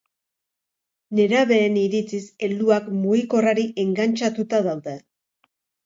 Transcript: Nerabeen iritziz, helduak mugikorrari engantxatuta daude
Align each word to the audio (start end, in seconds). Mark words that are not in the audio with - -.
Nerabeen 1.19 1.77
iritziz, 1.83 2.23
helduak 2.49 2.91
mugikorrari 3.05 3.71
engantxatuta 3.87 4.67
daude 4.73 5.01